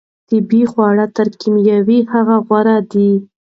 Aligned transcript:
طبیعي 0.29 0.63
خواړه 0.71 1.05
تر 1.15 1.27
کیمیاوي 1.41 1.99
هغو 2.11 2.37
غوره 2.47 2.77
دي. 2.91 3.09